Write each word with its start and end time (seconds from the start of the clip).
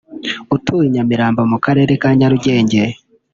utuye 0.55 0.85
i 0.87 0.91
Nyamirambo 0.95 1.41
mu 1.51 1.57
karere 1.65 1.93
ka 2.01 2.09
Nyarugenge 2.17 2.81